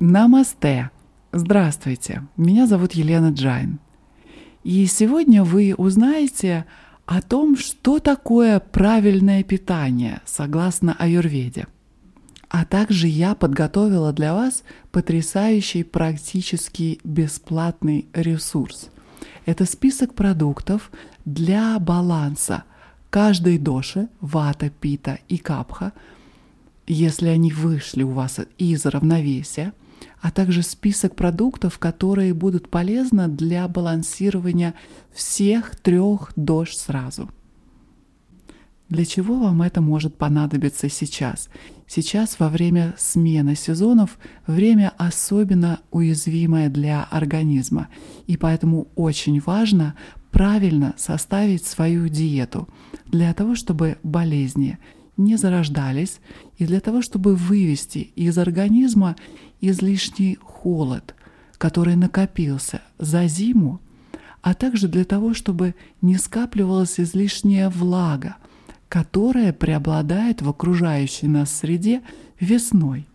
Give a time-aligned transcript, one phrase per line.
[0.00, 0.92] Намасте!
[1.32, 2.22] Здравствуйте!
[2.36, 3.80] Меня зовут Елена Джайн.
[4.62, 6.66] И сегодня вы узнаете
[7.04, 11.66] о том, что такое правильное питание согласно аюрведе.
[12.48, 18.90] А также я подготовила для вас потрясающий практически бесплатный ресурс.
[19.46, 20.92] Это список продуктов
[21.24, 22.62] для баланса
[23.10, 25.92] каждой доши, вата, пита и капха,
[26.86, 29.72] если они вышли у вас из равновесия,
[30.20, 34.74] а также список продуктов, которые будут полезны для балансирования
[35.12, 37.30] всех трех дож сразу.
[38.88, 41.50] Для чего вам это может понадобиться сейчас?
[41.86, 47.88] Сейчас во время смены сезонов время особенно уязвимое для организма,
[48.26, 49.94] и поэтому очень важно
[50.30, 52.68] правильно составить свою диету
[53.06, 54.78] для того, чтобы болезни
[55.18, 56.20] не зарождались,
[56.56, 59.16] и для того, чтобы вывести из организма
[59.60, 61.14] излишний холод,
[61.58, 63.80] который накопился за зиму,
[64.42, 68.36] а также для того, чтобы не скапливалась излишняя влага,
[68.88, 72.02] которая преобладает в окружающей нас среде
[72.40, 73.06] весной.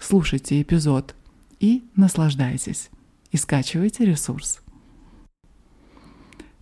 [0.00, 1.14] Слушайте эпизод
[1.60, 2.90] и наслаждайтесь.
[3.30, 4.60] И скачивайте ресурс.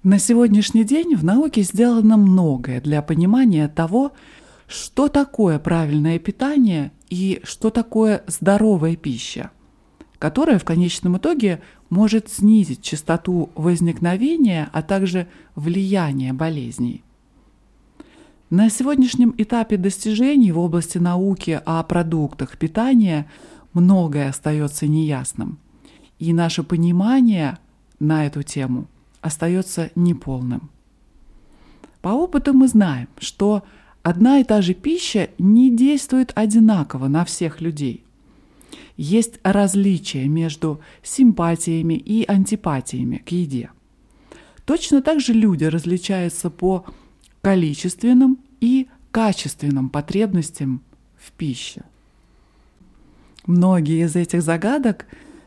[0.03, 4.13] На сегодняшний день в науке сделано многое для понимания того,
[4.67, 9.51] что такое правильное питание и что такое здоровая пища,
[10.19, 17.05] которая в конечном итоге может снизить частоту возникновения, а также влияния болезней.
[18.51, 23.29] На сегодняшнем этапе достижений в области науки о продуктах питания
[23.73, 25.59] многое остается неясным,
[26.19, 27.59] и наше понимание
[27.99, 28.87] на эту тему–
[29.27, 30.71] остается неполным.
[32.01, 33.65] По опыту мы знаем, что
[34.07, 38.05] одна и та же пища не действует одинаково на всех людей.
[38.97, 43.71] Есть различия между симпатиями и антипатиями к еде.
[44.65, 46.85] Точно так же люди различаются по
[47.43, 50.83] количественным и качественным потребностям
[51.19, 51.83] в пище.
[53.45, 55.07] Многие из этих загадок,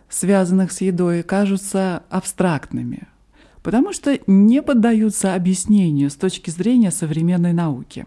[0.10, 3.08] связанных с едой, кажутся абстрактными–
[3.62, 8.06] потому что не поддаются объяснению с точки зрения современной науки.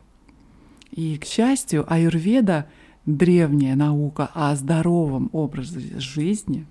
[0.93, 2.67] И, к счастью, аюрведа,
[3.07, 6.67] древняя наука о здоровом образе жизни,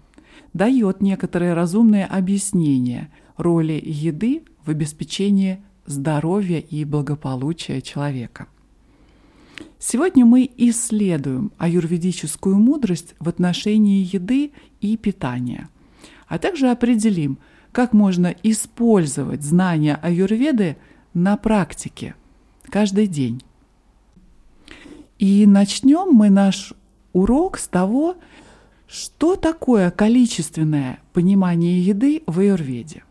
[0.53, 8.47] дает некоторые разумные объяснения роли еды в обеспечении здоровья и благополучия человека.
[9.79, 15.69] Сегодня мы исследуем аюрведическую мудрость в отношении еды и питания,
[16.27, 17.38] а также определим–
[17.71, 20.77] как можно использовать знания аюрведы
[21.13, 22.15] на практике
[22.69, 23.41] каждый день.
[25.21, 26.73] И начнем мы наш
[27.13, 28.15] урок с того,
[28.87, 33.03] что такое количественное понимание еды в аюрведе.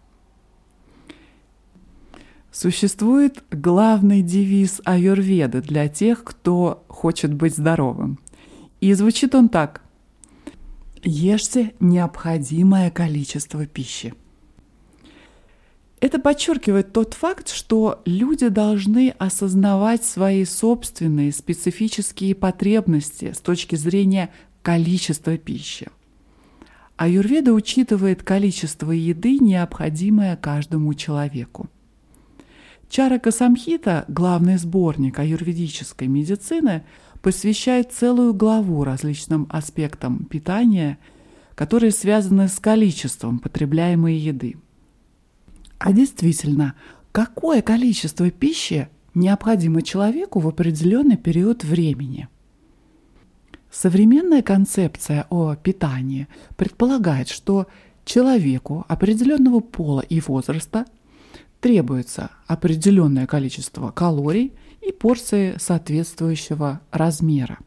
[2.50, 8.18] Существует главный девиз аюрведы для тех, кто хочет быть здоровым.
[8.80, 9.80] И звучит он так.
[11.04, 14.14] Ешьте необходимое количество пищи.
[16.00, 24.30] Это подчеркивает тот факт, что люди должны осознавать свои собственные специфические потребности с точки зрения
[24.62, 25.88] количества пищи.
[26.96, 31.68] Аюрведа учитывает количество еды, необходимое каждому человеку.
[32.88, 36.82] Чарака Самхита, главный сборник аюрведической медицины,
[37.22, 40.98] посвящает целую главу различным аспектам питания,
[41.54, 44.56] которые связаны с количеством потребляемой еды–
[45.80, 46.74] а действительно,
[47.10, 52.28] какое количество пищи необходимо человеку в определенный период времени?
[53.70, 57.66] Современная концепция о питании предполагает, что
[58.04, 60.84] человеку определенного пола и возраста
[61.60, 64.52] требуется определенное количество калорий
[64.86, 67.58] и порции соответствующего размера.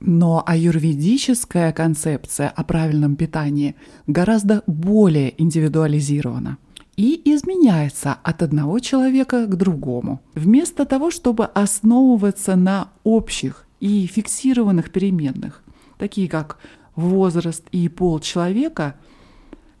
[0.00, 3.74] Но аюрведическая концепция о правильном питании
[4.06, 6.58] гораздо более индивидуализирована–
[6.96, 10.20] и изменяется от одного человека к другому.
[10.34, 15.62] Вместо того, чтобы основываться на общих и фиксированных переменных,
[15.98, 16.58] такие как
[16.94, 18.96] возраст и пол человека,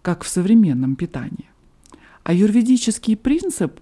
[0.02, 1.48] как в современном питании.
[2.22, 3.80] А юридический принцип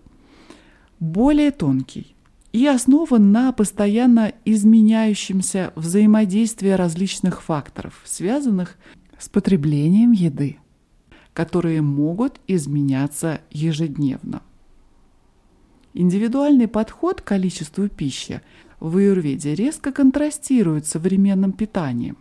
[1.00, 2.14] более тонкий
[2.52, 8.78] и основан на постоянно изменяющемся взаимодействии различных факторов, связанных
[9.18, 10.58] с потреблением еды
[11.34, 14.40] которые могут изменяться ежедневно.
[15.92, 18.40] Индивидуальный подход к количеству пищи
[18.80, 22.16] в аюрведе резко контрастирует с современным питанием.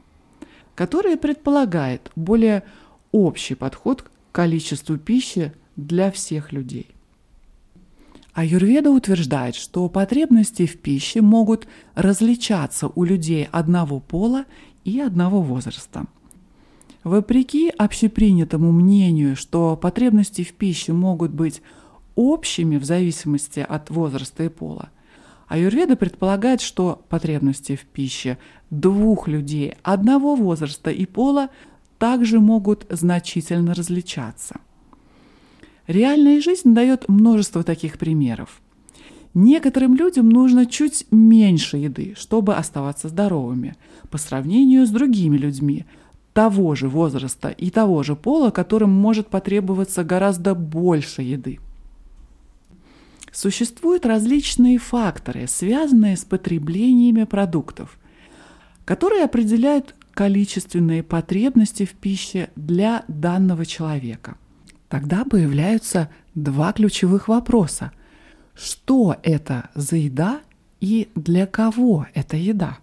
[0.75, 2.63] который предполагает более
[3.12, 6.88] общий подход к количеству пищи для всех людей.
[8.33, 14.45] Аюрведа утверждает, что потребности в пище могут различаться у людей одного пола
[14.83, 16.07] и одного возраста.
[17.04, 21.62] Вопреки общепринятому мнению, что потребности в пище могут быть
[22.16, 24.90] общими в зависимости от возраста и пола,
[25.48, 28.38] Аюрведа предполагает, что потребности в пище
[28.70, 31.50] двух людей одного возраста и пола
[32.00, 34.60] также могут значительно различаться–
[35.88, 38.62] Реальная жизнь дает множество таких примеров.
[39.34, 43.76] Некоторым людям нужно чуть меньше еды, чтобы оставаться здоровыми,
[44.10, 45.86] по сравнению с другими людьми
[46.33, 51.59] того же возраста и того же пола, которым может потребоваться гораздо больше еды.
[53.31, 57.97] Существуют различные факторы, связанные с потреблениями продуктов,
[58.85, 64.38] которые определяют количественные потребности в пище для данного человека.
[64.88, 67.91] Тогда появляются два ключевых вопроса.
[68.53, 70.41] Что это за еда
[70.80, 72.77] и для кого эта еда?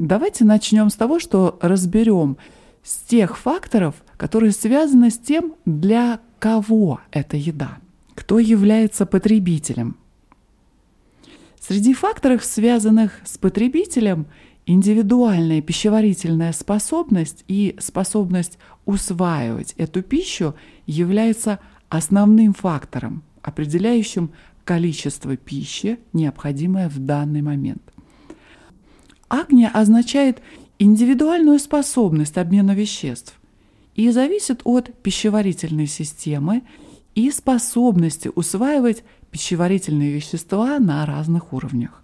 [0.00, 2.38] Давайте начнем с того, что разберем
[2.82, 7.76] с тех факторов, которые связаны с тем, для кого эта еда,
[8.14, 9.98] кто является потребителем.
[11.60, 14.24] Среди факторов, связанных с потребителем,
[14.64, 18.56] индивидуальная пищеварительная способность и способность
[18.86, 20.54] усваивать эту пищу
[20.86, 21.60] является
[21.90, 24.30] основным фактором, определяющим
[24.64, 27.82] количество пищи, необходимое в данный момент.
[29.30, 30.42] Агния означает
[30.78, 33.40] индивидуальную способность обмена веществ
[33.94, 36.62] и зависит от пищеварительной системы
[37.14, 42.02] и способности усваивать пищеварительные вещества на разных уровнях.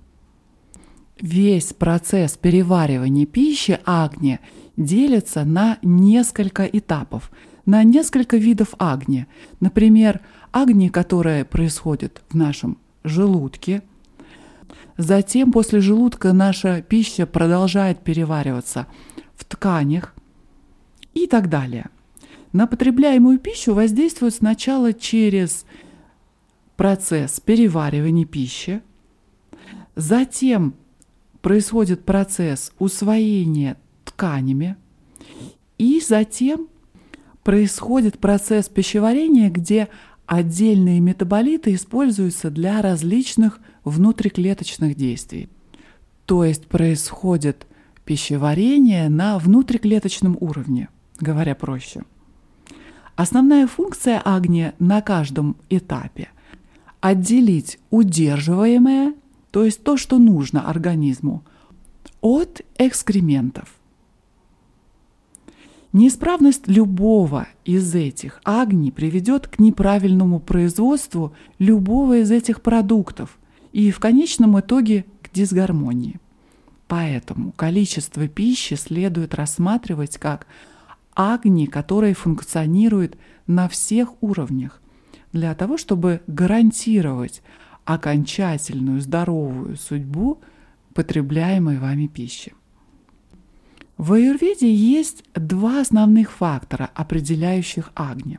[1.20, 4.40] Весь процесс переваривания пищи агния
[4.76, 7.32] делится на несколько этапов,
[7.64, 9.26] на несколько видов агни.
[9.58, 10.20] Например,
[10.52, 13.82] агни, которая происходит в нашем желудке.
[14.96, 18.86] Затем после желудка наша пища продолжает перевариваться
[19.34, 20.14] в тканях
[21.12, 21.90] и так далее.
[22.52, 25.66] На потребляемую пищу воздействует сначала через
[26.76, 28.80] процесс переваривания пищи,
[29.94, 30.74] затем
[31.42, 34.76] происходит процесс усвоения тканями,
[35.78, 36.68] и затем
[37.44, 39.88] происходит процесс пищеварения, где
[40.26, 45.48] отдельные метаболиты используются для различных внутриклеточных действий.
[46.24, 47.66] То есть происходит
[48.04, 50.88] пищеварение на внутриклеточном уровне,
[51.20, 52.02] говоря проще.
[53.14, 56.28] Основная функция агния на каждом этапе–
[57.00, 59.14] отделить удерживаемое–
[59.56, 61.42] то есть то, что нужно организму,
[62.20, 63.75] от экскрементов.
[65.96, 73.38] Неисправность любого из этих агний приведет к неправильному производству любого из этих продуктов
[73.72, 76.20] и в конечном итоге к дисгармонии.
[76.86, 80.46] Поэтому количество пищи следует рассматривать как
[81.14, 83.16] агни, которые функционируют
[83.46, 84.82] на всех уровнях,
[85.32, 87.40] для того, чтобы гарантировать
[87.86, 90.42] окончательную здоровую судьбу
[90.92, 92.52] потребляемой вами пищи.
[93.98, 98.38] В аюрведе есть два основных фактора, определяющих агни.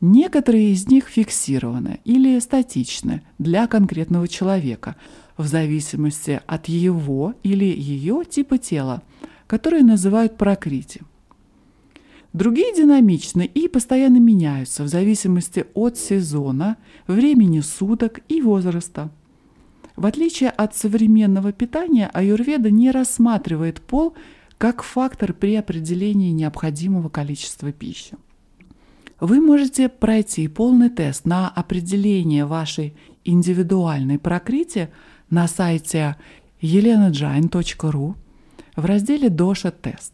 [0.00, 4.96] Некоторые из них фиксированы или статичны для конкретного человека
[5.36, 9.02] в зависимости от его или ее типа тела,
[9.46, 11.02] которые называют прокрити–
[12.32, 19.10] Другие динамичны и постоянно меняются в зависимости от сезона, времени суток и возраста.
[19.96, 24.14] В отличие от современного питания, аюрведа не рассматривает пол
[24.62, 28.16] как фактор при определении необходимого количества пищи.
[29.18, 34.90] Вы можете пройти полный тест на определение вашей индивидуальной прокрити
[35.30, 36.14] на сайте
[36.60, 38.14] elenajain.ru
[38.76, 40.12] в разделе «Доша тест».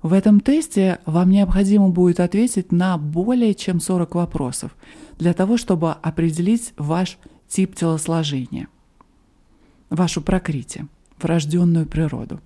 [0.00, 4.74] В этом тесте вам необходимо будет ответить на более чем 40 вопросов
[5.18, 7.18] для того, чтобы определить ваш
[7.48, 8.68] тип телосложения,
[9.90, 10.86] вашу прокрити,
[11.20, 12.40] врожденную природу.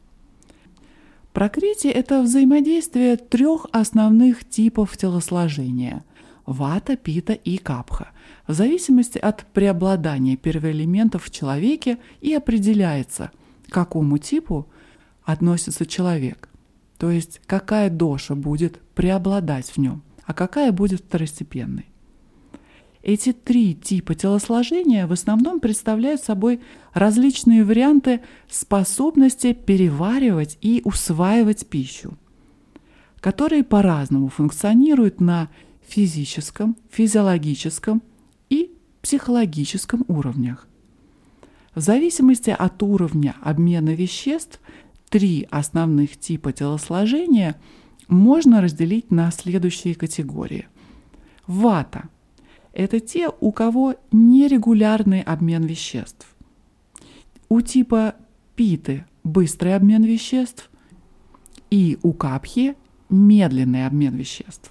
[1.37, 6.03] Прокрити– это взаимодействие трех основных типов телосложения–
[6.47, 8.09] вата, пита и капха,
[8.49, 13.33] в зависимости от преобладания первоэлементов в человеке и определяется,
[13.69, 14.67] к какому типу
[15.25, 16.49] относится человек–
[16.99, 21.85] то есть какая доша будет преобладать в нем, а какая будет второстепенной.
[23.07, 26.59] Эти три типа телосложения в основном представляют собой
[26.93, 28.21] различные варианты
[28.51, 32.19] способности переваривать и усваивать пищу,
[33.21, 35.51] которые по-разному функционируют на
[35.87, 38.03] физическом, физиологическом
[38.51, 38.73] и
[39.03, 40.67] психологическом уровнях.
[41.77, 44.61] В зависимости от уровня обмена веществ
[45.11, 47.55] три основных типа телосложения
[48.09, 50.67] можно разделить на следующие категории.
[51.47, 52.09] Вата–
[52.77, 56.27] это те, у кого нерегулярный обмен веществ.
[57.49, 58.17] У типа
[58.55, 60.71] питы– быстрый обмен веществ,
[61.71, 62.77] и у капхи–
[63.09, 64.71] медленный обмен веществ.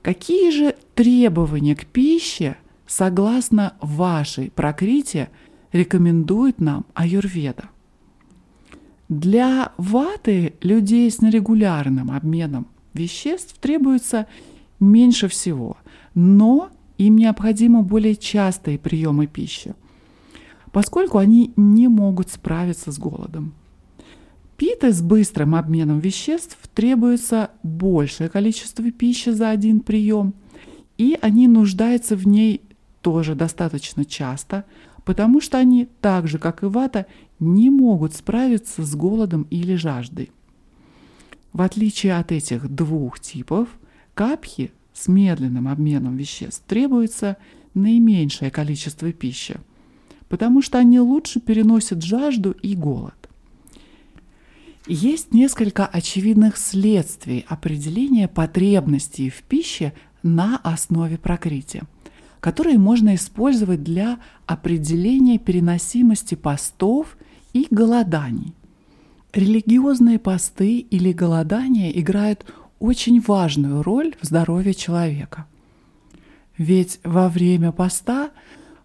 [0.00, 5.28] Какие же требования к пище, согласно вашей прокрите,
[5.72, 7.68] рекомендует нам аюрведа?
[9.10, 14.26] Для ваты людей с нерегулярным обменом веществ требуется
[14.80, 15.76] меньше всего,
[16.16, 19.74] но им необходимы более частые приемы пищи,
[20.72, 23.52] поскольку они не могут справиться с голодом.
[24.56, 30.32] Питы с быстрым обменом веществ требуется большее количество пищи за один прием,
[30.96, 32.62] и они нуждаются в ней
[33.02, 34.64] тоже достаточно часто,
[35.04, 37.04] потому что они, так же как и вата,
[37.38, 40.32] не могут справиться с голодом или жаждой.
[41.52, 43.68] В отличие от этих двух типов,
[44.14, 47.36] капхи с медленным обменом веществ требуется
[47.74, 49.58] наименьшее количество пищи,
[50.28, 53.14] потому что они лучше переносят жажду и голод.
[54.86, 61.82] Есть несколько очевидных следствий определения потребностей в пище на основе прокрити,
[62.40, 67.18] которые можно использовать для определения переносимости постов
[67.52, 68.54] и голоданий.
[69.32, 72.46] Религиозные посты или голодания играют
[72.78, 75.46] очень важную роль в здоровье человека.
[76.58, 78.30] Ведь во время поста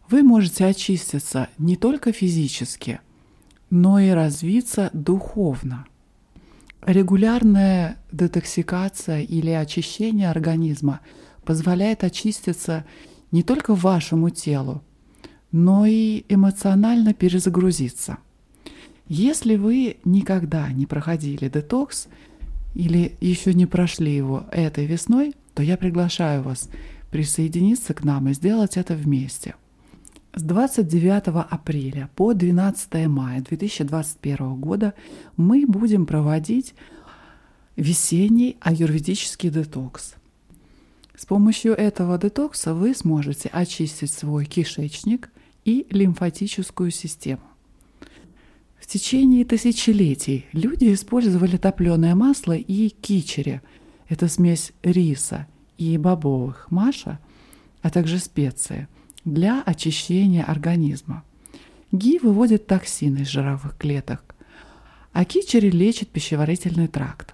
[0.09, 2.99] вы можете очиститься не только физически,
[3.69, 5.85] но и развиться духовно.
[6.85, 10.99] Регулярная детоксикация или очищение организма
[11.45, 12.85] позволяет очиститься
[13.31, 14.83] не только вашему телу,
[15.51, 18.17] но и эмоционально перезагрузиться.
[19.07, 22.07] Если вы никогда не проходили детокс
[22.73, 26.69] или еще не прошли его этой весной, то я приглашаю вас
[27.11, 29.55] присоединиться к нам и сделать это вместе.
[30.33, 34.93] С 29 апреля по 12 мая 2021 года
[35.35, 36.73] мы будем проводить
[37.75, 40.15] весенний аюрведический детокс.
[41.15, 45.29] С помощью этого детокса вы сможете очистить свой кишечник
[45.65, 47.50] и лимфатическую систему.
[48.91, 53.61] Течение тысячелетий люди использовали топленое масло и кичери.
[54.09, 57.17] Это смесь риса и бобовых маша,
[57.81, 58.89] а также специи–
[59.23, 61.23] для очищения организма.
[61.93, 64.35] Ги выводит токсины из жировых клеток,
[65.13, 67.33] а кичери лечит пищеварительный тракт.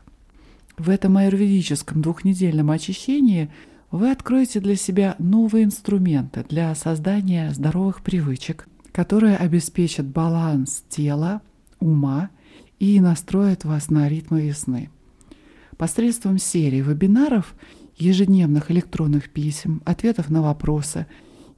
[0.78, 3.50] В этом аюрведическом двухнедельном очищении
[3.90, 11.42] вы откроете для себя новые инструменты для создания здоровых привычек, которые обеспечат баланс тела,
[11.80, 12.30] ума
[12.80, 14.90] и настроят вас на ритмы весны.
[15.78, 17.56] Посредством серии вебинаров,
[17.98, 21.08] ежедневных электронных писем, ответов на вопросы–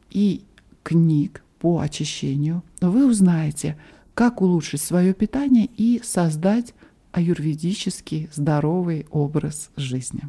[0.10, 0.44] и
[0.84, 3.78] книг по очищению, вы узнаете,
[4.14, 6.74] как улучшить свое питание и создать
[7.12, 10.24] аюрведический здоровый образ жизни.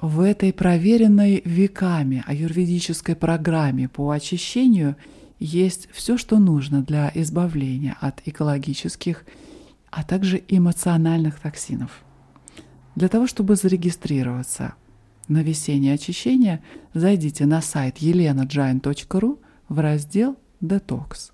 [0.00, 4.96] В этой проверенной веками аюрведической программе по очищению
[5.38, 9.24] есть все, что нужно для избавления от экологических,
[9.90, 12.02] а также эмоциональных токсинов.
[12.94, 14.74] Для того, чтобы зарегистрироваться–
[15.28, 16.62] на весеннее очищение
[16.94, 19.38] зайдите на сайт elenajain.ru
[19.68, 21.32] в раздел «Детокс».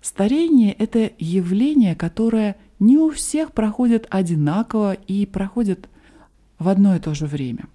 [0.00, 5.88] Старение– это явление, которое не у всех проходит одинаково и проходит
[6.58, 7.66] в одно и то же время.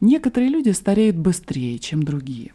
[0.00, 2.52] Некоторые люди стареют быстрее, чем другие.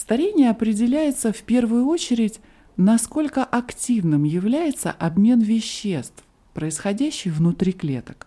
[0.00, 2.40] Старение определяется в первую очередь,
[2.78, 8.26] насколько активным является обмен веществ, происходящий внутри клеток.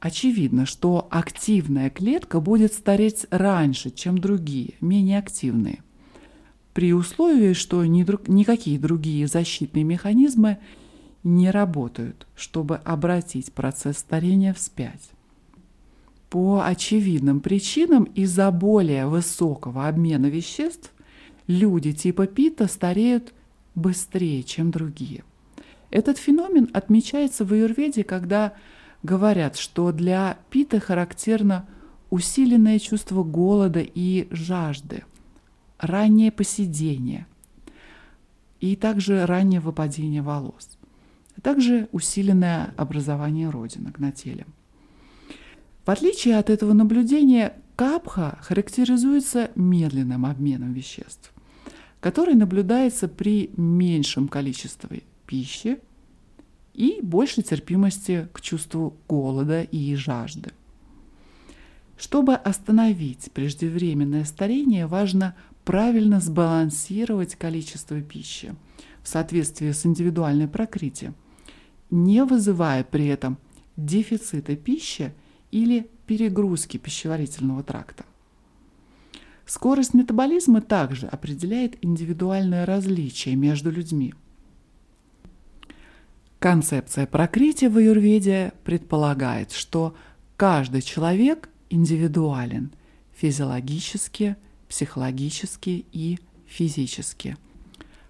[0.00, 5.84] Очевидно, что активная клетка будет стареть раньше, чем другие, менее активные,
[6.74, 10.58] при условии, что ни друг, никакие другие защитные механизмы
[11.22, 15.10] не работают, чтобы обратить процесс старения вспять.
[16.30, 20.92] По очевидным причинам из-за более высокого обмена веществ
[21.48, 23.34] люди типа Пита стареют
[23.74, 25.24] быстрее, чем другие.
[25.90, 28.54] Этот феномен отмечается в аюрведе, когда
[29.02, 31.66] говорят, что для пита характерно
[32.10, 35.02] усиленное чувство голода и жажды,
[35.78, 37.26] раннее поседение
[38.60, 40.78] и также раннее выпадение волос,
[41.36, 44.46] а также усиленное образование родинок на теле.
[45.90, 51.32] В отличие от этого наблюдения, капха характеризуется медленным обменом веществ,
[51.98, 55.80] который наблюдается при меньшем количестве пищи
[56.74, 60.52] и большей терпимости к чувству голода и жажды.
[61.98, 68.54] Чтобы остановить преждевременное старение, важно правильно сбалансировать количество пищи
[69.02, 71.16] в соответствии с индивидуальной прокрытием,
[71.90, 73.38] не вызывая при этом
[73.76, 75.12] дефицита пищи
[75.50, 78.04] или перегрузки пищеварительного тракта.
[79.46, 84.14] Скорость метаболизма также определяет индивидуальное различие между людьми.
[86.38, 89.94] Концепция прокрытия в аюрведе предполагает, что
[90.36, 92.72] каждый человек индивидуален
[93.14, 94.36] физиологически,
[94.68, 97.36] психологически и физически.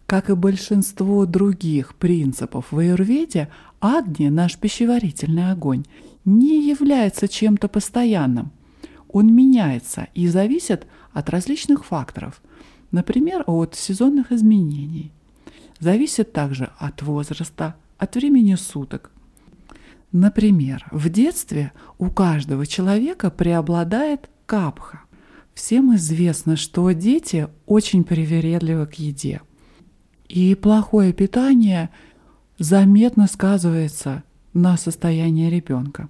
[0.06, 3.48] Как и большинство других принципов в аюрведе,
[3.80, 5.84] агни, наш пищеварительный огонь,
[6.38, 8.52] не является чем-то постоянным.
[9.08, 12.40] Он меняется и зависит от различных факторов,
[12.92, 15.12] например, от сезонных изменений.
[15.78, 19.10] Зависит также от возраста, от времени суток,
[20.12, 25.02] Например, в детстве у каждого человека преобладает капха.
[25.54, 29.40] Всем известно, что дети очень привередливы к еде.
[30.28, 31.90] И плохое питание
[32.58, 36.08] заметно сказывается на состоянии ребенка.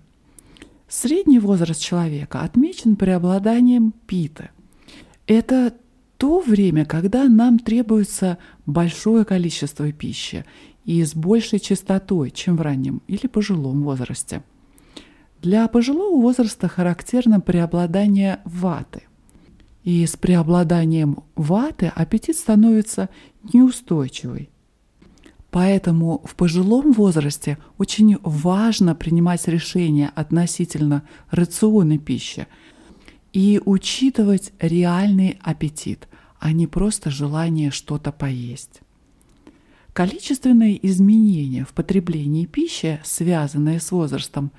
[0.91, 4.51] Средний возраст человека отмечен преобладанием питы.
[5.29, 5.73] Это
[6.17, 10.45] то время, когда нам требуется большое количество пищи,
[10.85, 14.43] и с большей частотой, чем в раннем или пожилом возрасте.
[15.41, 19.05] Для пожилого возраста характерно преобладание ваты.
[19.85, 23.11] И с преобладанием ваты аппетит становится
[23.53, 24.51] неустойчивый.
[25.51, 32.47] Поэтому в пожилом возрасте очень важно принимать решения относительно рациона пищи
[33.33, 38.81] и учитывать реальный аппетит, а не просто желание что-то поесть.
[39.93, 44.53] Количественные изменения в потреблении пищи, связанные с возрастом,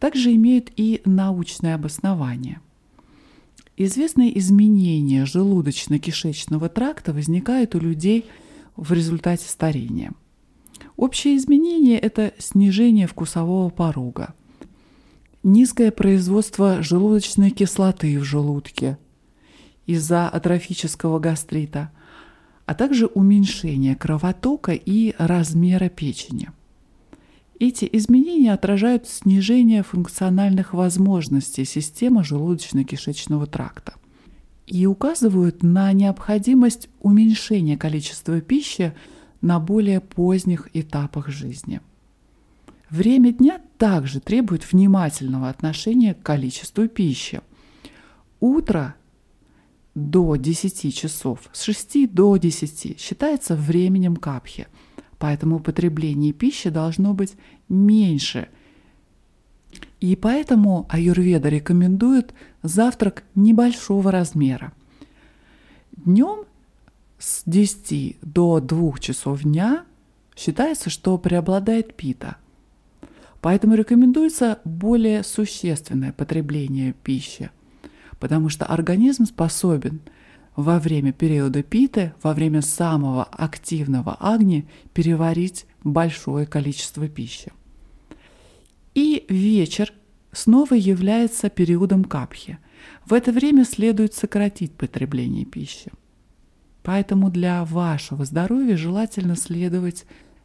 [0.00, 2.60] также имеют и научное обоснование.
[3.76, 8.24] Известные изменения желудочно-кишечного тракта возникают у людей
[8.76, 10.12] в результате старения.
[10.96, 14.34] Общее изменение– это снижение вкусового порога,
[15.42, 18.98] низкое производство желудочной кислоты в желудке
[19.86, 21.90] из-за атрофического гастрита–
[22.66, 26.50] а также уменьшение кровотока и размера печени.
[27.60, 33.94] Эти изменения отражают снижение функциональных возможностей системы желудочно-кишечного тракта
[34.66, 38.94] и указывают на необходимость уменьшения количества пищи
[39.44, 41.82] на более поздних этапах жизни.
[42.88, 47.42] Время дня также требует внимательного отношения к количеству пищи.
[48.40, 48.94] Утро
[49.94, 54.66] до 10 часов, с 6 до 10 считается временем капхи,
[55.18, 57.34] поэтому потребление пищи должно быть
[57.68, 58.48] меньше.
[60.00, 64.72] И поэтому аюрведа рекомендует завтрак небольшого размера.
[65.92, 66.46] Днем
[67.24, 69.84] с 10 до 2 часов дня
[70.36, 72.36] считается, что преобладает пита.
[73.40, 77.50] Поэтому рекомендуется более существенное потребление пищи–
[78.24, 80.00] потому что организм способен
[80.56, 87.52] во время периода питы, во время самого активного агни переварить большое количество пищи.
[88.94, 89.92] И вечер
[90.32, 92.58] снова является периодом капхи.
[93.04, 95.92] В это время следует сократить потребление пищи.
[96.84, 100.04] Поэтому для вашего здоровья желательно следовать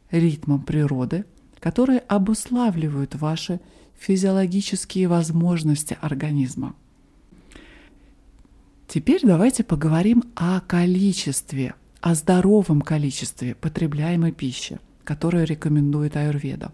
[0.09, 1.25] ритмам природы,
[1.59, 3.59] которые обуславливают ваши
[3.99, 6.75] физиологические возможности организма.
[8.87, 16.71] Теперь давайте поговорим о количестве, о здоровом количестве потребляемой пищи, которую рекомендует аюрведа.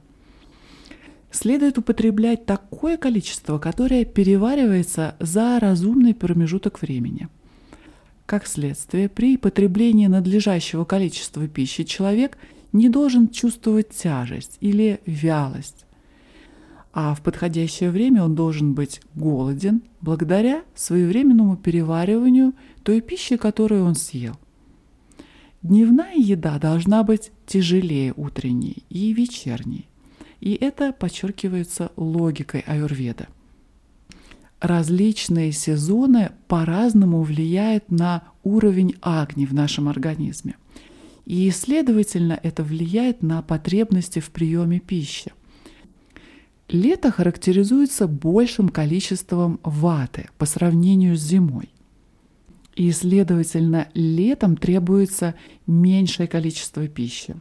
[1.32, 7.30] Следует употреблять такое количество, которое переваривается за разумный промежуток времени.
[8.26, 12.38] Как следствие, при потреблении надлежащего количества пищи человек
[12.74, 15.86] не должен чувствовать тяжесть или вялость,
[16.92, 23.96] а в подходящее время он должен быть голоден благодаря своевременному перевариванию той пищи, которую он
[23.96, 24.36] съел.
[25.62, 29.88] Дневная еда должна быть тяжелее утренней и вечерней,
[30.40, 33.28] и это подчеркивается логикой аюрведа.
[34.60, 40.56] Различные сезоны по-разному влияют на уровень агни в нашем организме.
[41.26, 45.34] И, следовательно, это влияет на потребности в приеме пищи.
[46.70, 51.70] Лето характеризуется большим количеством ваты по сравнению с зимой.
[52.76, 57.36] И, следовательно, летом требуется меньшее количество пищи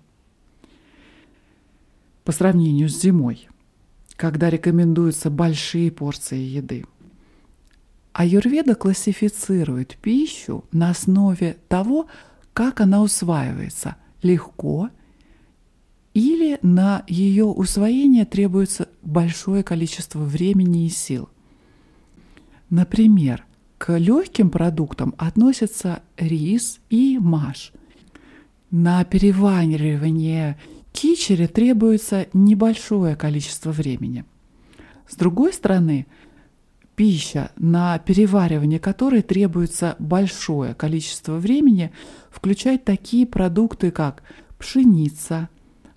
[2.25, 3.49] по сравнению с зимой,
[4.17, 6.85] когда рекомендуются большие порции еды.
[8.15, 12.07] Аюрведа классифицирует пищу на основе того,
[12.55, 14.91] как она усваивается– легко
[16.15, 21.29] или на ее усвоение требуется большое количество времени и сил.
[22.71, 23.45] Например,
[23.79, 27.73] к легким продуктам относятся рис и маш.
[28.71, 30.59] На переваривание
[30.93, 34.25] кичери требуется небольшое количество времени.
[35.09, 36.07] С другой стороны,
[36.95, 41.93] пища, на переваривание которой требуется большое количество времени,
[42.31, 44.23] включает такие продукты, как
[44.59, 45.49] пшеница,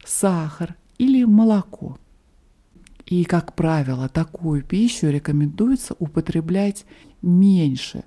[0.05, 1.97] сахар или молоко.
[3.05, 6.86] И, как правило, такую пищу рекомендуется употреблять
[7.21, 8.03] меньше,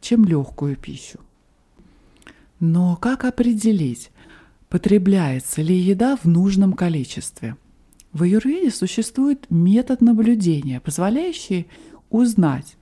[0.00, 1.20] чем легкую пищу.
[2.58, 4.10] Но как определить,
[4.68, 7.56] потребляется ли еда в нужном количестве?
[8.12, 11.66] В аюрведе существует метод наблюдения, позволяющий
[12.14, 12.76] узнать,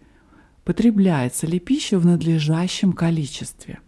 [0.64, 3.80] потребляется ли пища в надлежащем количестве.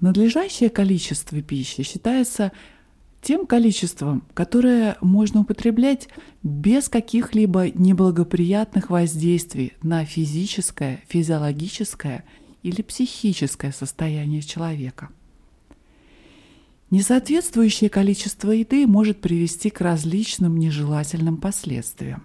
[0.00, 2.52] Надлежащее количество пищи считается
[3.20, 6.08] тем количеством, которое можно употреблять
[6.42, 12.24] без каких-либо неблагоприятных воздействий на физическое, физиологическое
[12.62, 15.10] или психическое состояние человека.
[16.90, 22.24] Несоответствующее количество еды может привести к различным нежелательным последствиям.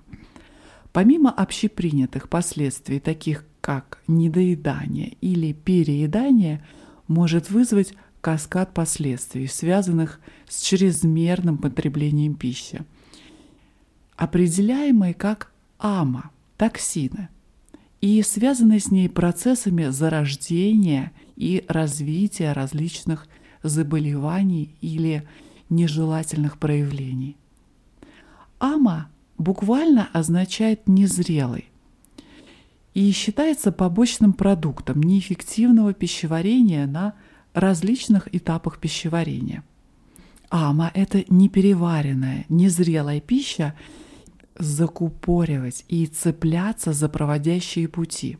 [0.94, 6.66] Помимо общепринятых последствий, таких как недоедание или переедание,
[7.08, 12.84] может вызвать каскад последствий, связанных с чрезмерным потреблением пищи,
[14.16, 17.30] определяемые как АМА– токсины,
[18.02, 23.28] и связанные с ней процессами зарождения и развития различных
[23.64, 25.28] заболеваний или
[25.70, 27.38] нежелательных проявлений.
[28.60, 31.70] АМА буквально означает «незрелый»,
[32.98, 37.14] и считается побочным продуктом неэффективного пищеварения на
[37.54, 39.64] различных этапах пищеварения.
[40.50, 43.76] Ама– это непереваренная, незрелая пища,
[44.58, 48.40] закупоривать и цепляться за проводящие пути,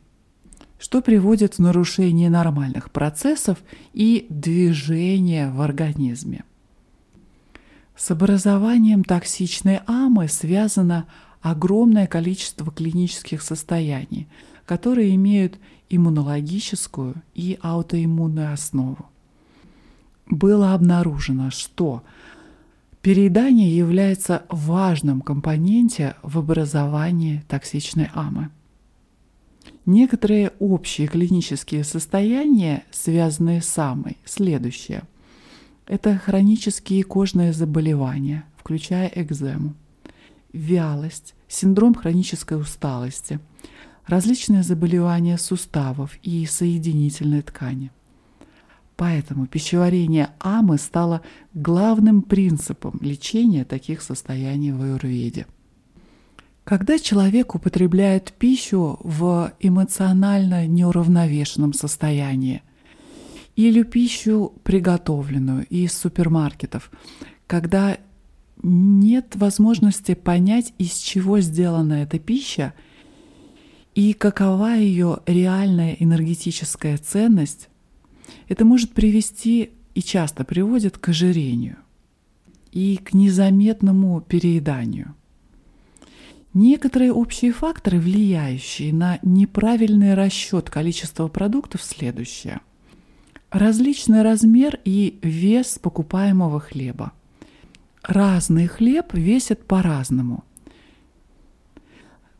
[0.80, 3.58] что приводит в нарушение нормальных процессов
[3.92, 6.42] и движения в организме.
[7.98, 11.08] С образованием токсичной амы связано
[11.40, 14.28] огромное количество клинических состояний,
[14.66, 15.58] которые имеют
[15.90, 19.10] иммунологическую и аутоиммунную основу.
[20.26, 22.04] Было обнаружено, что
[23.02, 28.50] переедание является важным компоненте в образовании токсичной амы.
[29.86, 35.02] Некоторые общие клинические состояния, связанные с амой, следующие.
[35.88, 39.74] Это хронические кожные заболевания, включая экзему,
[40.52, 43.40] вялость, синдром хронической усталости–
[44.08, 47.92] различные заболевания суставов и соединительной ткани.
[48.96, 51.20] Поэтому пищеварение амы стало
[51.54, 55.46] главным принципом лечения таких состояний в аюрведе.
[56.64, 62.62] Когда человек употребляет пищу в эмоционально неуравновешенном состоянии
[63.58, 66.90] или пищу, приготовленную из супермаркетов,
[67.46, 67.98] когда
[68.62, 72.72] нет возможности понять, из чего сделана эта пища–
[73.98, 77.68] и какова ее реальная энергетическая ценность,
[78.46, 81.78] это может привести и часто приводит к ожирению
[82.70, 85.16] и к незаметному перееданию.
[86.54, 92.60] Некоторые общие факторы, влияющие на неправильный расчет количества продуктов, следующие.
[93.50, 97.12] Различный размер и вес покупаемого хлеба.
[98.02, 100.44] Разный хлеб весит по-разному.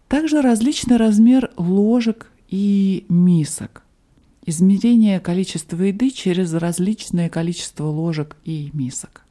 [0.06, 3.84] Также различный размер ложек и мисок.
[4.44, 9.24] Измерение количества еды через различное количество ложек и мисок.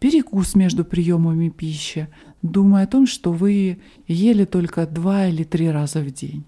[0.00, 2.08] Перекус между приемами пищи,
[2.42, 6.44] думая о том, что вы ели только два или три раза в день.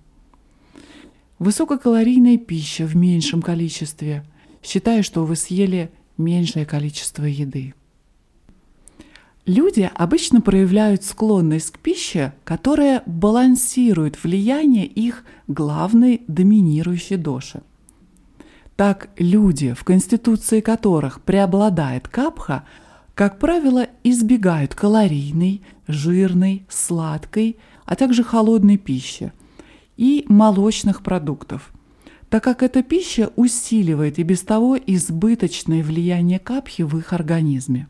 [1.39, 4.25] Высококалорийная пища в меньшем количестве,
[4.63, 7.75] считая, что вы съели меньшее количество еды.
[9.45, 17.63] Люди обычно проявляют склонность к пище, которая балансирует влияние их главной доминирующей доши.
[18.77, 22.65] Так люди, в конституции которых преобладает капха,
[23.15, 29.33] как правило, избегают калорийной, жирной, сладкой, а также холодной пищи
[29.97, 31.73] и молочных продуктов,
[32.29, 37.89] так как эта пища усиливает и без того избыточное влияние капхи в их организме.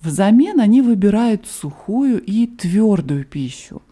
[0.00, 3.82] Взамен они выбирают сухую и твердую пищу.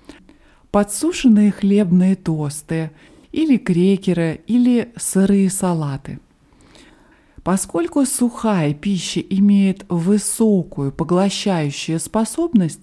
[0.71, 2.91] Подсушенные хлебные тосты
[3.33, 6.21] или крекеры или сырые салаты.
[7.43, 12.81] Поскольку сухая пища имеет высокую поглощающую способность,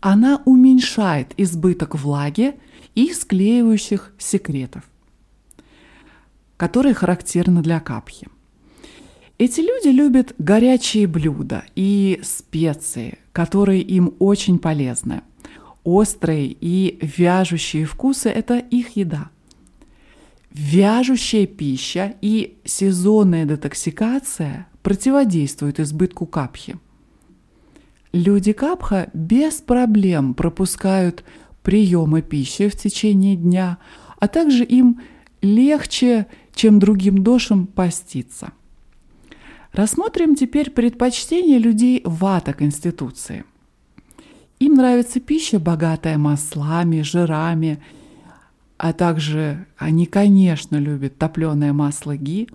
[0.00, 2.54] она уменьшает избыток влаги
[2.94, 4.82] и склеивающих секретов,
[6.56, 8.28] которые характерны для капхи.
[9.38, 15.22] Эти люди любят горячие блюда и специи, которые им очень полезны.
[15.84, 19.30] Острые и вяжущие вкусы– это их еда.
[20.52, 26.76] Вяжущая пища и сезонная детоксикация противодействуют избытку капхи.
[28.12, 31.24] Люди капха без проблем пропускают
[31.62, 33.78] приемы пищи в течение дня,
[34.18, 35.00] а также им
[35.40, 38.52] легче, чем другим дошам, поститься–
[39.72, 43.44] Рассмотрим теперь предпочтения людей вата Конституции.
[44.58, 47.82] Им нравится пища, богатая маслами, жирами,
[48.76, 52.48] а также они, конечно, любят топленое масло ги,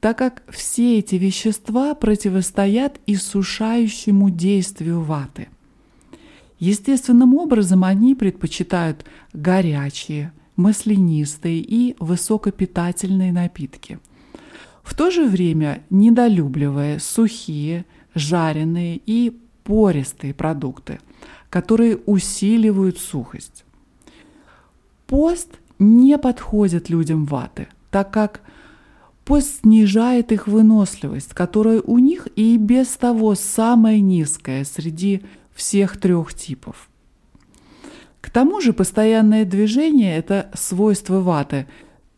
[0.00, 5.48] так как все эти вещества противостоят иссушающему действию ваты.
[6.58, 13.98] Естественным образом они предпочитают горячие, маслянистые и высокопитательные напитки–
[14.86, 21.00] в то же время недолюбливая сухие, жареные и пористые продукты,
[21.50, 23.64] которые усиливают сухость.
[25.08, 28.42] Пост не подходит людям ваты, так как
[29.24, 35.22] пост снижает их выносливость, которая у них и без того самая низкая среди
[35.56, 36.88] всех трех типов.
[38.20, 41.66] К тому же постоянное движение– это свойство ваты–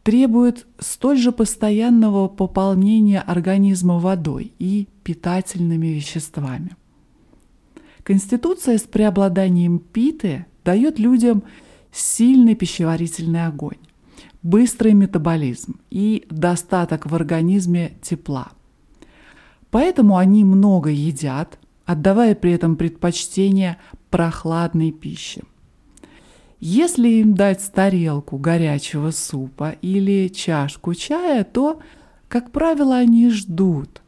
[0.09, 6.77] требует столь же постоянного пополнения организма водой и питательными веществами.
[8.05, 11.43] Конституция с преобладанием питы дает людям
[11.93, 13.77] сильный пищеварительный огонь,
[14.43, 18.53] быстрый метаболизм и достаток в организме тепла.
[19.71, 21.58] Поэтому они много едят,
[21.89, 23.79] отдавая при этом предпочтение
[24.11, 25.43] прохладной пище–
[26.61, 31.81] если им дать тарелку горячего супа или чашку чая, то,
[32.27, 34.03] как правило, они ждут,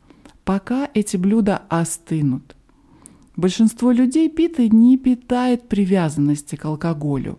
[0.45, 2.57] пока эти блюда остынут.
[3.37, 7.39] Большинство людей питы не питает привязанности к алкоголю,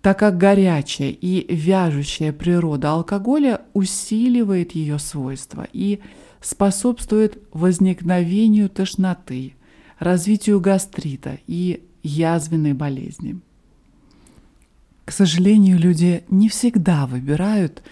[0.00, 5.98] так как горячая и вяжущая природа алкоголя усиливает ее свойства и
[6.42, 9.54] способствует возникновению тошноты,
[9.98, 13.40] развитию гастрита и язвенной болезни.
[15.04, 17.82] К сожалению, люди не всегда выбирают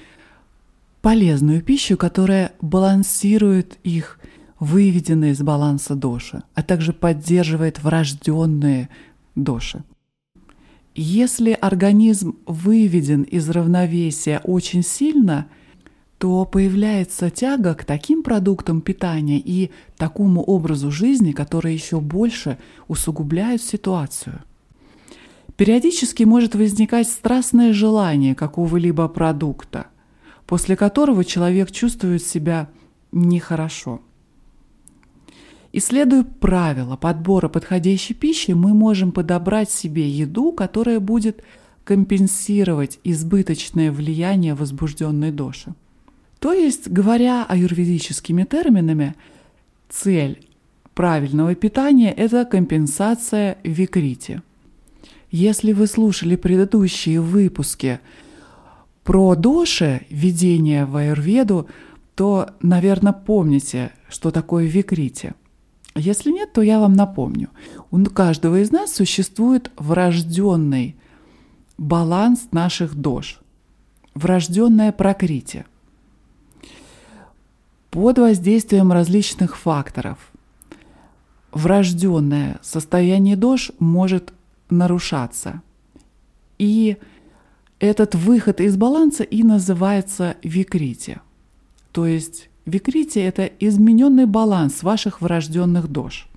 [1.02, 4.18] полезную пищу, которая балансирует их
[4.58, 8.90] выведенные из баланса доши, а также поддерживает врожденные
[9.34, 9.82] доши.
[10.94, 15.46] Если организм выведен из равновесия очень сильно,
[16.20, 23.62] то появляется тяга к таким продуктам питания и такому образу жизни, которые еще больше усугубляют
[23.62, 24.42] ситуацию.
[25.56, 29.86] Периодически может возникать страстное желание какого-либо продукта,
[30.44, 32.68] после которого человек чувствует себя
[33.12, 34.02] нехорошо.
[35.72, 41.42] Исследуя правила подбора подходящей пищи, мы можем подобрать себе еду, которая будет
[41.82, 45.74] компенсировать избыточное влияние возбужденной доши.
[46.40, 49.14] То есть, говоря аюрведическими терминами,
[49.88, 50.46] цель
[50.94, 54.42] правильного питания– это компенсация викрити–
[55.30, 58.00] если вы слушали предыдущие выпуски
[59.04, 61.68] про доши, введение в аюрведу,
[62.16, 65.34] то, наверное, помните, что такое викрити.
[65.94, 67.48] Если нет, то я вам напомню.
[67.90, 70.96] У каждого из нас существует врожденный
[71.78, 73.40] баланс наших дож,
[74.14, 75.64] врожденное прокритие.
[77.90, 80.30] Под воздействием различных факторов
[81.50, 84.32] врожденное состояние дож может
[84.70, 85.62] нарушаться.
[86.58, 86.98] И
[87.80, 91.20] этот выход из баланса и называется викрити.
[91.90, 96.28] То есть викрити– это измененный баланс ваших врожденных дож.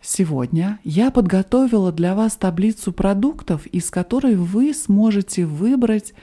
[0.00, 6.14] Сегодня я подготовила для вас таблицу продуктов, из которой вы сможете выбрать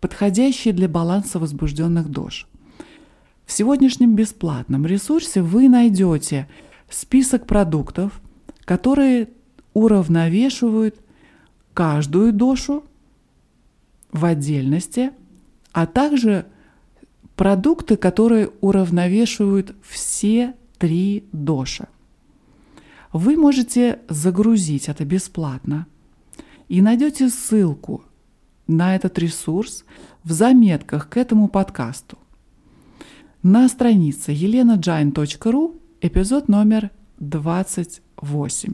[0.00, 2.46] подходящие для баланса возбужденных дож.
[3.46, 6.48] В сегодняшнем бесплатном ресурсе вы найдете
[6.88, 8.20] список продуктов,
[8.64, 9.28] которые
[9.74, 10.96] уравновешивают
[11.74, 12.84] каждую дошу
[14.12, 15.10] в отдельности,
[15.72, 16.46] а также
[17.36, 21.88] продукты, которые уравновешивают все три доши.
[23.12, 25.86] Вы можете загрузить это бесплатно
[26.68, 28.04] и найдете ссылку
[28.66, 29.84] на этот ресурс
[30.22, 32.18] в заметках к этому подкасту
[33.44, 38.72] на странице elenajain.ru эпизод номер 28.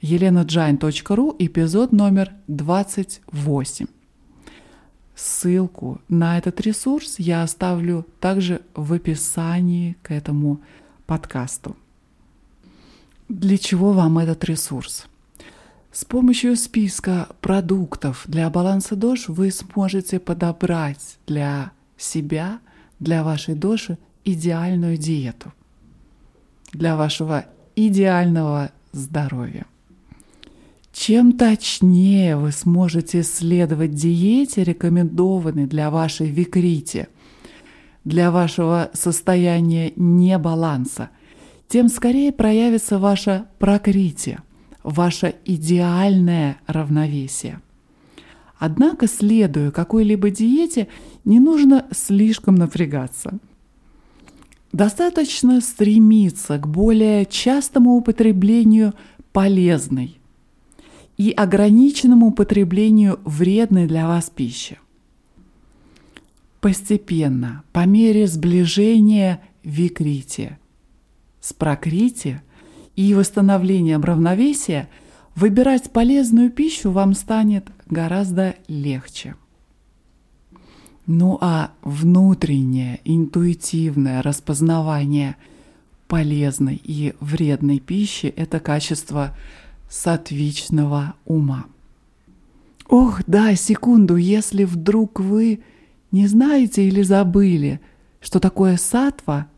[0.00, 3.86] elenajain.ru эпизод номер 28.
[5.14, 10.62] Ссылку на этот ресурс я оставлю также в описании к этому
[11.04, 11.76] подкасту.
[13.28, 15.08] Для чего вам этот ресурс?
[15.92, 22.60] С помощью списка продуктов для баланса дож вы сможете подобрать для себя,
[22.98, 25.52] для вашей доши идеальную диету
[26.72, 29.66] для вашего идеального здоровья.
[30.92, 37.08] Чем точнее вы сможете следовать диете, рекомендованной для вашей викрити,
[38.04, 41.10] для вашего состояния небаланса,
[41.68, 44.38] тем скорее проявится ваше прокритие,
[44.82, 47.60] ваше идеальное равновесие.
[48.58, 50.88] Однако, следуя какой-либо диете,
[51.24, 53.38] не нужно слишком напрягаться.
[54.72, 58.94] Достаточно стремиться к более частому употреблению
[59.32, 60.18] полезной,
[61.16, 64.78] и ограниченному потреблению вредной для вас пищи.
[66.60, 70.58] Постепенно, по мере сближения викрити
[71.40, 72.42] с прокрити
[72.96, 74.88] и восстановлением равновесия,
[75.34, 79.36] выбирать полезную пищу вам станет гораздо легче.
[81.06, 85.36] Ну а внутреннее, интуитивное распознавание
[86.08, 89.36] полезной и вредной пищи– это качество
[89.88, 91.66] сатвичного ума.
[92.88, 95.60] Ох, да, секунду, если вдруг вы
[96.10, 97.80] не знаете или забыли,
[98.20, 99.48] что такое сатва.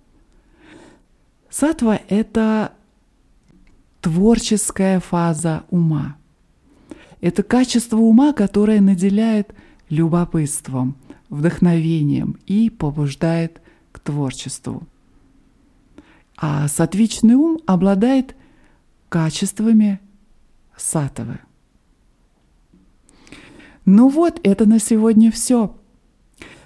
[1.50, 2.72] Сатва— это
[4.00, 6.17] творческая фаза ума.
[7.20, 9.54] Это качество ума, которое наделяет
[9.88, 10.96] любопытством,
[11.28, 13.60] вдохновением и побуждает
[13.92, 14.86] к творчеству.
[16.36, 18.36] А сатвичный ум обладает
[19.08, 20.00] качествами
[20.76, 21.40] Сатовы.
[23.84, 25.74] Ну вот, это на сегодня все.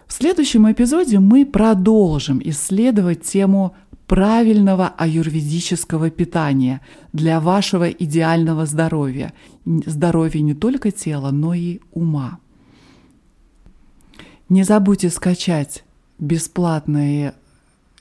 [0.06, 3.74] В следующем эпизоде мы продолжим исследовать тему
[4.06, 6.80] правильного аюрведического питания
[7.12, 9.32] для вашего идеального здоровья.
[9.64, 12.38] Здоровья не только тела, но и ума.
[14.48, 15.84] Не забудьте скачать
[16.18, 17.32] бесплатный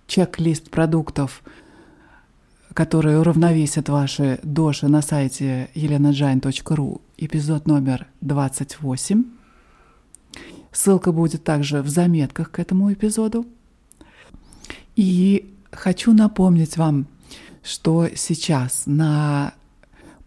[0.08, 1.44] чек-лист продуктов–
[2.74, 9.26] которые уравновесят ваши доши на сайте elenajain.ru, эпизод номер 28.
[10.72, 13.46] Ссылка будет также в заметках к этому эпизоду.
[14.96, 17.08] И хочу напомнить вам,
[17.64, 19.54] что сейчас на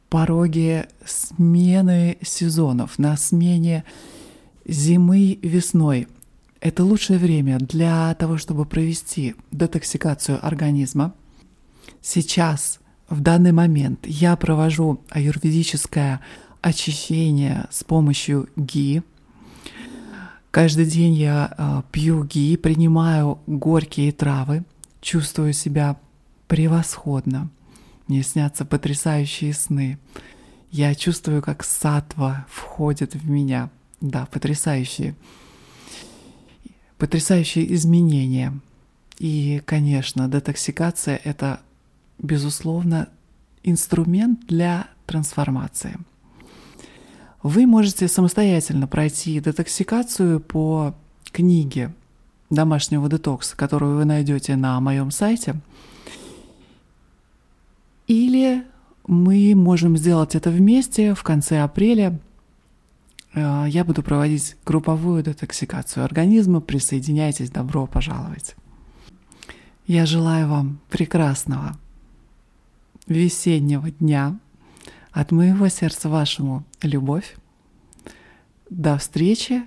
[0.08, 3.84] пороге смены сезонов, на смене
[4.66, 6.08] зимы весной.
[6.60, 11.14] Это лучшее время для того, чтобы провести детоксикацию организма–
[12.00, 16.20] Сейчас, в данный момент, я провожу аюрведическое
[16.60, 19.02] очищение с помощью ги.
[20.50, 24.64] Каждый день я э, пью ги, принимаю горькие травы,
[25.04, 25.96] чувствую себя
[26.48, 27.50] превосходно.
[28.08, 29.98] Мне снятся потрясающие сны.
[30.70, 33.70] Я чувствую, как сатва входит в меня.
[34.00, 35.14] Да, потрясающие.
[36.98, 38.58] Потрясающие изменения.
[39.18, 41.60] И, конечно, детоксикация— это
[42.18, 43.08] безусловно,
[43.62, 45.96] инструмент для трансформации.
[47.42, 50.94] Вы можете самостоятельно пройти детоксикацию по
[51.30, 51.92] книге
[52.54, 55.56] домашнего детокса, которую вы найдете на моем сайте.
[58.06, 58.64] Или
[59.06, 62.18] мы можем сделать это вместе в конце апреля.
[63.34, 66.60] Э, я буду проводить групповую детоксикацию организма.
[66.60, 68.56] Присоединяйтесь, добро пожаловать.
[69.86, 71.76] Я желаю вам прекрасного
[73.06, 74.38] весеннего дня.
[75.12, 77.36] От моего сердца вашему любовь.
[78.70, 79.62] До встречи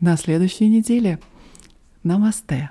[0.00, 1.18] на следующей неделе.
[2.04, 2.70] Намасте.